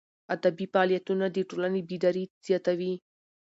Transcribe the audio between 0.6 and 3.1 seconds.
فعالیتونه د ټولني بیداري زیاتوي.